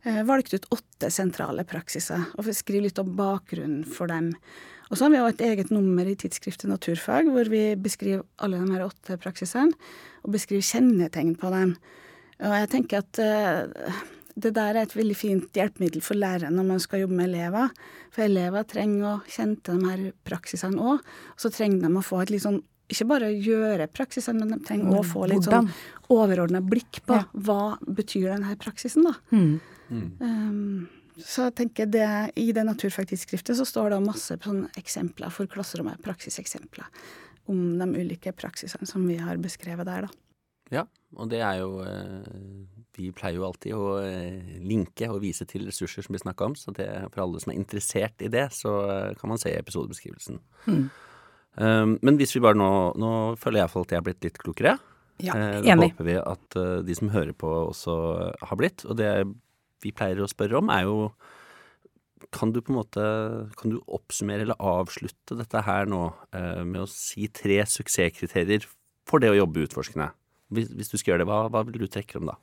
eh, 0.03 0.23
valgt 0.27 0.55
ut 0.55 0.67
åtte 0.75 1.11
sentrale 1.15 1.63
praksiser, 1.69 2.25
og 2.35 2.49
vi 2.49 2.57
skriver 2.57 2.89
litt 2.89 2.99
om 3.03 3.15
bakgrunnen 3.19 3.85
for 3.87 4.11
dem. 4.11 4.33
Og 4.91 4.99
så 4.99 5.07
har 5.07 5.13
vi 5.13 5.21
også 5.23 5.37
et 5.37 5.45
eget 5.49 5.73
nummer 5.75 6.07
i 6.09 6.17
tidsskriftet 6.19 6.71
Naturfag, 6.71 7.31
hvor 7.31 7.51
vi 7.51 7.77
beskriver 7.79 8.25
alle 8.43 8.59
de 8.59 8.75
her 8.75 8.89
åtte 8.89 9.19
praksisene, 9.23 9.77
og 10.27 10.35
beskriver 10.35 10.67
kjennetegn 10.67 11.37
på 11.39 11.53
dem. 11.55 11.77
Og 12.41 12.57
jeg 12.57 12.71
tenker 12.73 13.05
at 13.05 13.21
det 14.41 14.53
der 14.57 14.75
er 14.75 14.83
et 14.87 14.97
veldig 14.97 15.17
fint 15.19 15.57
hjelpemiddel 15.57 16.03
for 16.05 16.19
læreren 16.19 16.57
når 16.57 16.67
man 16.69 16.83
skal 16.83 17.05
jobbe 17.05 17.17
med 17.19 17.31
elever. 17.31 17.71
For 18.15 18.27
elever 18.27 18.67
trenger 18.69 19.07
å 19.07 19.15
kjenne 19.31 19.63
til 19.65 19.81
de 19.81 19.91
her 19.91 20.05
praksisene 20.27 20.81
òg. 20.81 21.07
Og 21.35 21.45
så 21.45 21.53
trenger 21.55 21.87
de 21.87 21.93
å 21.95 22.05
få 22.05 22.23
et 22.25 22.35
litt 22.35 22.45
sånn 22.47 22.61
ikke 22.91 23.07
bare 23.07 23.29
gjøre 23.31 23.87
praksisen, 23.95 24.41
men 24.41 24.51
de 24.51 24.65
trenger 24.67 24.99
å 24.99 25.07
få 25.07 25.29
litt 25.31 25.47
sånn 25.47 25.69
overordna 26.11 26.59
blikk 26.59 27.05
på 27.07 27.21
ja. 27.21 27.27
hva 27.47 27.77
betyr 27.87 28.33
denne 28.33 28.57
praksisen, 28.59 29.07
da. 29.07 29.13
Mm. 29.31 29.61
Um, 30.19 30.89
så 31.25 31.49
jeg 31.49 31.57
tenker 31.61 31.91
det, 31.91 32.09
I 32.41 32.51
det 32.57 32.65
naturfagtidsskriftet 32.69 33.59
så 33.59 33.67
står 33.69 33.95
det 33.95 34.01
masse 34.05 34.37
eksempler 34.81 35.33
for 35.35 35.51
klasserommet, 35.51 36.01
praksiseksempler, 36.05 36.89
om 37.51 37.79
de 37.81 37.89
ulike 37.99 38.33
praksisene 38.37 38.89
som 38.89 39.07
vi 39.09 39.19
har 39.21 39.41
beskrevet 39.43 39.89
der, 39.89 40.09
da. 40.09 40.21
Ja, 40.71 40.85
og 41.19 41.31
det 41.33 41.41
er 41.43 41.57
jo 41.59 41.81
eh, 41.83 42.27
Vi 42.95 43.09
pleier 43.17 43.41
jo 43.41 43.47
alltid 43.49 43.75
å 43.75 43.87
eh, 44.05 44.59
linke 44.63 45.09
og 45.11 45.23
vise 45.25 45.47
til 45.49 45.65
ressurser 45.67 46.07
som 46.07 46.15
vi 46.15 46.23
snakka 46.23 46.47
om, 46.47 46.57
så 46.59 46.75
det, 46.77 46.87
for 47.11 47.25
alle 47.25 47.43
som 47.43 47.51
er 47.53 47.59
interessert 47.59 48.23
i 48.23 48.31
det, 48.31 48.47
så 48.55 48.75
eh, 48.87 49.17
kan 49.19 49.33
man 49.33 49.41
se 49.43 49.53
episodebeskrivelsen. 49.57 50.39
Mm. 50.71 50.85
Um, 51.59 51.97
men 52.07 52.15
hvis 52.21 52.31
vi 52.37 52.41
bare 52.45 52.55
nå 52.55 52.95
Nå 52.95 53.09
føler 53.35 53.59
jeg 53.59 53.65
iallfall 53.65 53.83
at 53.83 53.93
jeg 53.93 53.99
har 53.99 54.05
blitt 54.07 54.27
litt 54.29 54.39
klokere. 54.39 54.77
Ja, 55.21 55.35
enig. 55.35 55.65
Da 55.67 55.75
håper 55.83 56.07
vi 56.07 56.15
at 56.21 56.59
de 56.87 56.95
som 56.97 57.11
hører 57.13 57.35
på, 57.37 57.51
også 57.73 57.95
har 58.39 58.61
blitt. 58.61 58.87
Og 58.87 58.97
det 58.97 59.11
vi 59.85 59.93
pleier 59.97 60.23
å 60.23 60.31
spørre 60.31 60.61
om, 60.61 60.73
er 60.73 60.87
jo 60.89 61.11
kan 62.37 62.53
du 62.53 62.61
på 62.61 62.69
en 62.75 62.77
måte 62.77 63.05
Kan 63.57 63.73
du 63.73 63.79
oppsummere 63.89 64.45
eller 64.45 64.61
avslutte 64.61 65.39
dette 65.39 65.63
her 65.65 65.89
nå 65.89 66.03
eh, 66.37 66.61
med 66.69 66.85
å 66.85 66.91
si 66.91 67.31
tre 67.33 67.63
suksesskriterier 67.65 68.67
for 69.09 69.25
det 69.25 69.33
å 69.33 69.39
jobbe 69.39 69.65
utforskende? 69.65 70.11
Hvis, 70.53 70.69
hvis 70.77 70.93
du 70.93 70.99
skal 70.99 71.15
gjøre 71.15 71.25
det, 71.25 71.31
hva, 71.31 71.43
hva 71.49 71.65
vil 71.67 71.81
du 71.81 71.89
trekke 71.89 72.19
frem 72.19 72.29
da? 72.29 72.37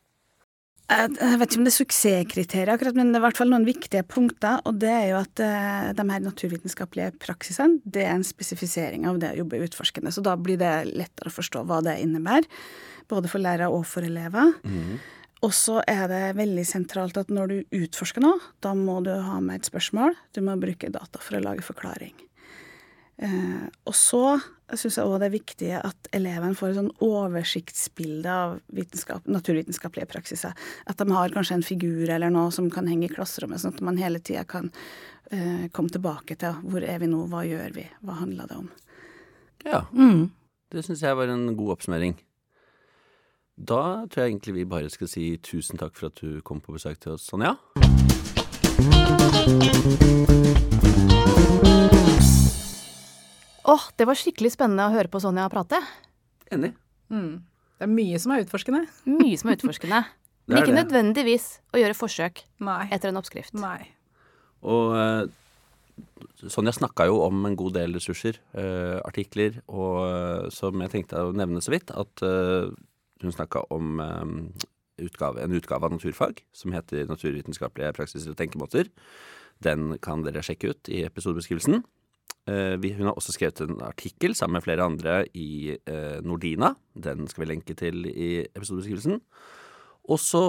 Jeg 0.88 1.36
vet 1.36 1.50
ikke 1.52 1.60
om 1.60 1.66
det 1.68 1.72
er 1.74 1.76
suksesskriterier, 1.76 2.70
akkurat, 2.72 2.96
men 2.96 3.10
det 3.12 3.18
er 3.18 3.20
i 3.20 3.26
hvert 3.26 3.40
fall 3.42 3.50
noen 3.52 3.66
viktige 3.68 4.06
punkter. 4.08 4.62
Og 4.70 4.78
det 4.80 4.92
er 4.94 5.10
jo 5.10 5.18
at 5.20 5.42
uh, 5.44 5.90
de 5.98 6.06
her 6.08 6.24
naturvitenskapelige 6.24 7.12
praksisene, 7.20 7.82
det 7.84 8.06
er 8.06 8.14
en 8.14 8.24
spesifisering 8.24 9.04
av 9.10 9.20
det 9.20 9.34
å 9.34 9.42
jobbe 9.42 9.60
utforskende. 9.66 10.14
Så 10.16 10.24
da 10.24 10.38
blir 10.40 10.56
det 10.62 10.72
lettere 10.88 11.28
å 11.28 11.36
forstå 11.36 11.66
hva 11.68 11.82
det 11.84 11.98
innebærer, 12.06 12.48
både 13.12 13.32
for 13.32 13.44
lærere 13.44 13.68
og 13.68 13.84
for 13.90 14.08
elever. 14.08 14.56
Mm. 14.64 14.96
Og 15.46 15.54
så 15.54 15.82
er 15.86 16.08
det 16.10 16.38
veldig 16.40 16.64
sentralt 16.66 17.18
at 17.20 17.30
når 17.34 17.52
du 17.52 17.82
utforsker 17.84 18.24
noe, 18.24 18.40
da 18.64 18.74
må 18.78 19.00
du 19.06 19.12
ha 19.14 19.38
med 19.44 19.60
et 19.60 19.70
spørsmål. 19.70 20.16
Du 20.34 20.42
må 20.46 20.58
bruke 20.60 20.90
data 20.94 21.22
for 21.22 21.38
å 21.38 21.44
lage 21.44 21.66
forklaring. 21.66 22.16
Eh, 23.18 23.66
og 23.90 23.96
så 23.98 24.38
syns 24.78 25.00
jeg 25.00 25.10
òg 25.10 25.16
det 25.22 25.28
er 25.28 25.34
viktig 25.34 25.70
at 25.80 26.10
eleven 26.14 26.54
får 26.58 26.70
et 26.70 26.78
sånn 26.78 26.92
oversiktsbilde 27.02 28.34
av 28.34 28.58
naturvitenskapelige 29.26 30.10
praksiser. 30.12 30.54
At 30.86 31.02
de 31.02 31.08
har 31.14 31.34
kanskje 31.34 31.58
en 31.58 31.66
figur 31.66 32.06
eller 32.06 32.34
noe 32.34 32.52
som 32.54 32.70
kan 32.74 32.90
henge 32.90 33.08
i 33.10 33.14
klasserommet, 33.14 33.62
sånn 33.64 33.78
at 33.78 33.86
man 33.86 33.98
hele 34.02 34.22
tida 34.22 34.46
kan 34.50 34.70
eh, 35.32 35.66
komme 35.74 35.94
tilbake 35.94 36.38
til 36.42 36.62
hvor 36.68 36.86
er 36.86 37.02
vi 37.02 37.10
nå, 37.10 37.24
hva 37.32 37.46
gjør 37.48 37.74
vi, 37.78 37.88
hva 38.06 38.20
handler 38.22 38.52
det 38.52 38.60
om. 38.60 38.70
Ja, 39.66 39.82
mm. 39.94 40.28
det 40.74 40.86
syns 40.86 41.02
jeg 41.06 41.18
var 41.18 41.34
en 41.34 41.50
god 41.58 41.78
oppsummering. 41.78 42.18
Da 43.58 44.06
tror 44.06 44.22
jeg 44.22 44.36
egentlig 44.36 44.54
vi 44.54 44.64
bare 44.70 44.90
skal 44.94 45.10
si 45.10 45.24
tusen 45.42 45.80
takk 45.82 45.96
for 45.98 46.12
at 46.12 46.20
du 46.22 46.44
kom 46.46 46.60
på 46.62 46.76
besøk 46.76 47.00
til 47.02 47.16
oss, 47.16 47.24
Sonja. 47.26 47.56
Åh, 53.66 53.88
det 53.98 54.06
var 54.06 54.20
skikkelig 54.20 54.52
spennende 54.54 54.86
å 54.86 54.94
høre 54.94 55.10
på 55.10 55.24
Sonja 55.24 55.48
prate. 55.50 55.80
Enig. 56.54 56.76
Mm. 57.10 57.42
Det 57.82 57.88
er 57.88 57.90
mye 57.96 58.20
som 58.22 58.36
er 58.36 58.46
utforskende. 58.46 58.84
Mye 59.10 59.40
som 59.42 59.50
er 59.50 59.58
utforskende. 59.58 60.04
Men 60.48 60.62
ikke 60.62 60.76
det. 60.76 60.78
nødvendigvis 60.84 61.48
å 61.74 61.82
gjøre 61.82 61.98
forsøk 61.98 62.44
Nei. 62.62 62.84
etter 62.94 63.10
en 63.10 63.18
oppskrift. 63.18 63.58
Nei. 63.58 63.88
Og 64.70 64.94
uh, 64.94 65.26
Sonja 66.46 66.76
snakka 66.78 67.10
jo 67.10 67.24
om 67.26 67.42
en 67.50 67.58
god 67.58 67.74
del 67.80 67.98
ressurser, 67.98 68.38
uh, 68.54 69.02
artikler, 69.02 69.58
og 69.66 70.04
uh, 70.06 70.46
som 70.54 70.78
jeg 70.86 70.94
tenkte 70.94 71.26
å 71.26 71.34
nevne 71.34 71.66
så 71.66 71.74
vidt, 71.74 71.90
at 71.90 72.22
hun 73.22 73.34
snakka 73.34 73.66
om 73.74 74.02
utgave, 74.98 75.42
en 75.44 75.54
utgave 75.54 75.86
av 75.86 75.94
naturfag 75.94 76.42
som 76.56 76.74
heter 76.76 77.08
Naturvitenskapelige 77.10 77.94
praksiser 77.98 78.34
og 78.34 78.40
tenkemåter. 78.40 78.90
Den 79.64 79.96
kan 80.04 80.26
dere 80.26 80.44
sjekke 80.46 80.74
ut 80.74 80.92
i 80.94 81.04
episodebeskrivelsen. 81.08 81.82
Eh, 82.48 82.80
hun 82.80 83.10
har 83.10 83.18
også 83.18 83.36
skrevet 83.36 83.62
en 83.66 83.82
artikkel 83.84 84.36
sammen 84.38 84.58
med 84.58 84.64
flere 84.64 84.86
andre 84.86 85.20
i 85.36 85.76
eh, 85.76 86.20
Nordina. 86.24 86.74
Den 86.96 87.28
skal 87.28 87.44
vi 87.44 87.52
lenke 87.52 87.76
til 87.76 88.08
i 88.08 88.46
episodebeskrivelsen. 88.48 89.20
Og 90.08 90.20
så 90.24 90.44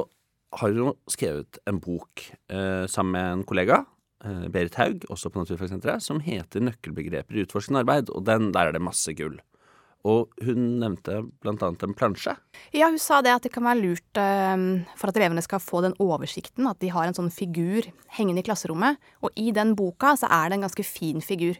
har 0.58 0.72
hun 0.76 0.94
skrevet 1.10 1.58
en 1.68 1.80
bok 1.82 2.22
eh, 2.50 2.86
sammen 2.86 3.16
med 3.16 3.32
en 3.32 3.46
kollega, 3.48 3.84
Berit 4.50 4.74
Haug, 4.74 5.04
også 5.14 5.30
på 5.30 5.38
Naturfagsenteret, 5.38 6.02
som 6.02 6.18
heter 6.18 6.58
'Nøkkelbegreper 6.58 7.36
i 7.36 7.44
utforskende 7.46 7.84
arbeid'. 7.84 8.10
Og 8.10 8.24
den, 8.26 8.50
der 8.50 8.66
er 8.66 8.72
det 8.74 8.82
masse 8.82 9.14
gull. 9.14 9.36
Og 10.08 10.44
hun 10.44 10.78
nevnte 10.80 11.18
annet 11.44 11.82
en 11.84 11.96
plansje. 11.96 12.32
Ja, 12.72 12.88
hun 12.88 13.00
sa 13.02 13.20
det 13.24 13.34
at 13.34 13.44
det 13.44 13.52
kan 13.54 13.66
være 13.66 13.82
lurt 13.82 14.20
um, 14.20 14.68
for 14.96 15.10
at 15.10 15.18
elevene 15.20 15.44
skal 15.44 15.60
få 15.62 15.82
den 15.84 15.96
oversikten, 16.00 16.68
at 16.70 16.80
de 16.80 16.92
har 16.94 17.08
en 17.08 17.16
sånn 17.16 17.32
figur 17.34 17.90
hengende 18.16 18.40
i 18.40 18.46
klasserommet. 18.46 18.96
Og 19.20 19.34
i 19.36 19.50
den 19.56 19.74
boka 19.78 20.14
så 20.20 20.30
er 20.32 20.48
det 20.48 20.58
en 20.58 20.66
ganske 20.68 20.86
fin 20.86 21.20
figur. 21.24 21.58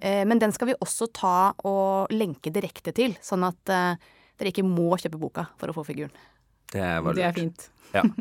Eh, 0.00 0.24
men 0.28 0.38
den 0.38 0.52
skal 0.54 0.70
vi 0.70 0.78
også 0.78 1.08
ta 1.16 1.36
og 1.66 2.12
lenke 2.14 2.52
direkte 2.54 2.94
til, 2.94 3.16
sånn 3.24 3.46
at 3.48 3.72
eh, 3.72 4.10
dere 4.38 4.52
ikke 4.52 4.66
må 4.66 4.92
kjøpe 5.00 5.20
boka 5.20 5.48
for 5.58 5.72
å 5.72 5.76
få 5.76 5.86
figuren. 5.88 6.14
Det 6.70 6.84
var 6.84 7.08
lurt. 7.08 7.18
Det 7.18 7.26
er 7.26 7.36
fint. 7.36 7.70
Ja. 7.96 8.04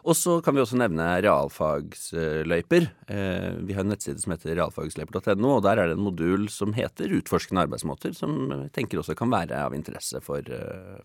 Og 0.00 0.16
så 0.16 0.38
kan 0.44 0.56
vi 0.56 0.62
også 0.62 0.78
nevne 0.80 1.06
realfagsløyper. 1.20 2.86
Eh, 3.12 3.48
vi 3.68 3.76
har 3.76 3.84
en 3.84 3.92
nettside 3.92 4.22
som 4.22 4.32
heter 4.34 4.54
realfagsløyper.no, 4.56 5.50
og 5.56 5.62
der 5.66 5.82
er 5.82 5.90
det 5.90 5.98
en 5.98 6.06
modul 6.06 6.48
som 6.52 6.72
heter 6.76 7.12
Utforskende 7.20 7.66
arbeidsmåter, 7.66 8.14
som 8.16 8.36
jeg 8.54 8.72
tenker 8.76 9.02
også 9.02 9.16
kan 9.18 9.32
være 9.32 9.60
av 9.66 9.76
interesse 9.76 10.22
for, 10.24 10.46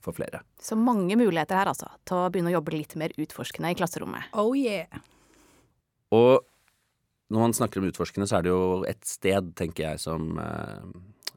for 0.04 0.16
flere. 0.16 0.46
Så 0.62 0.78
mange 0.80 1.18
muligheter 1.20 1.60
her, 1.60 1.74
altså, 1.74 1.92
til 2.08 2.22
å 2.22 2.32
begynne 2.32 2.54
å 2.54 2.58
jobbe 2.60 2.78
litt 2.78 2.96
mer 3.00 3.16
utforskende 3.20 3.74
i 3.74 3.80
klasserommet. 3.80 4.32
Oh 4.40 4.54
yeah. 4.56 5.04
Og 6.16 6.46
når 7.34 7.42
man 7.42 7.56
snakker 7.58 7.82
om 7.82 7.90
utforskende, 7.90 8.28
så 8.30 8.40
er 8.40 8.46
det 8.46 8.54
jo 8.54 8.84
et 8.88 9.02
sted, 9.08 9.50
tenker 9.58 9.90
jeg, 9.90 10.04
som 10.04 10.38
eh, 10.42 10.86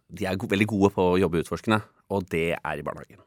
De 0.08 0.28
er 0.28 0.36
veldig 0.40 0.68
gode 0.68 0.92
på 0.94 1.04
å 1.14 1.18
jobbe 1.20 1.42
utforskende, 1.42 1.82
og 2.12 2.28
det 2.32 2.52
er 2.56 2.80
i 2.80 2.84
barnehagen. 2.84 3.20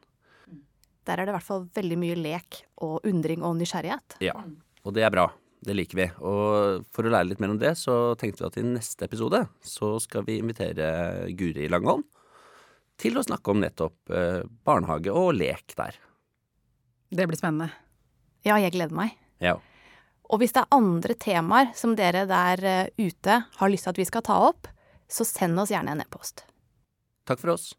Der 1.06 1.18
er 1.18 1.26
det 1.26 1.32
i 1.32 1.36
hvert 1.36 1.46
fall 1.46 1.64
veldig 1.74 1.98
mye 1.98 2.18
lek 2.18 2.62
og 2.84 3.06
undring 3.08 3.42
og 3.46 3.56
nysgjerrighet. 3.58 4.18
Ja, 4.22 4.36
og 4.82 4.94
det 4.96 5.06
er 5.06 5.14
bra. 5.14 5.28
Det 5.62 5.76
liker 5.78 5.98
vi. 5.98 6.06
Og 6.26 6.86
for 6.94 7.06
å 7.06 7.12
lære 7.12 7.28
litt 7.30 7.42
mer 7.42 7.52
om 7.54 7.58
det, 7.60 7.76
så 7.78 8.16
tenkte 8.18 8.42
vi 8.42 8.48
at 8.48 8.58
i 8.58 8.66
neste 8.66 9.06
episode 9.06 9.44
så 9.66 9.94
skal 10.02 10.26
vi 10.26 10.40
invitere 10.42 11.30
Guri 11.38 11.68
Langholm 11.70 12.02
til 13.02 13.18
å 13.18 13.24
snakke 13.24 13.54
om 13.54 13.62
nettopp 13.62 14.14
eh, 14.14 14.40
barnehage 14.66 15.14
og 15.14 15.32
lek 15.38 15.74
der. 15.78 15.98
Det 17.12 17.28
blir 17.28 17.38
spennende. 17.38 17.70
Ja, 18.46 18.58
jeg 18.58 18.74
gleder 18.74 18.96
meg. 18.96 19.14
Ja. 19.42 19.56
Og 20.32 20.40
hvis 20.42 20.54
det 20.54 20.64
er 20.64 20.74
andre 20.74 21.16
temaer 21.18 21.72
som 21.78 21.96
dere 21.98 22.24
der 22.30 22.64
eh, 22.66 22.92
ute 22.98 23.42
har 23.46 23.72
lyst 23.72 23.86
til 23.86 23.94
at 23.94 24.02
vi 24.02 24.08
skal 24.08 24.26
ta 24.26 24.38
opp, 24.48 24.70
så 25.12 25.26
send 25.28 25.60
oss 25.60 25.74
gjerne 25.74 25.94
en 25.94 26.04
e-post. 26.04 26.46
Takk 27.28 27.42
for 27.42 27.54
oss. 27.54 27.72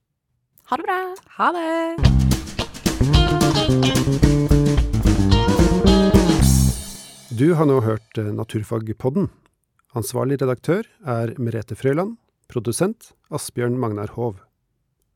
Ha 0.72 0.80
det 0.80 0.88
bra. 0.88 1.00
Ha 1.40 1.56
det. 1.58 2.23
Du 3.64 3.70
har 7.56 7.64
nå 7.70 7.78
hørt 7.86 8.18
eh, 8.20 8.28
Naturfagpodden. 8.36 9.30
Ansvarlig 9.96 10.42
redaktør 10.42 10.84
er 11.08 11.32
Merete 11.40 11.78
Frøyland. 11.80 12.18
Produsent 12.52 13.14
Asbjørn 13.32 13.80
Magnar 13.80 14.12
Hov. 14.18 14.44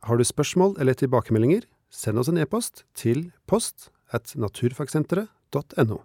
Har 0.07 0.15
du 0.15 0.23
spørsmål 0.23 0.79
eller 0.79 0.95
tilbakemeldinger, 0.95 1.67
send 1.91 2.23
oss 2.23 2.31
en 2.31 2.39
e-post 2.39 2.87
til 2.95 3.35
post 3.51 3.91
at 4.15 4.31
naturfagsenteret.no. 4.39 5.99